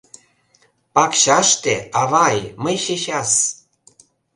[0.95, 3.31] —Пакчаште, авай, мый чечас!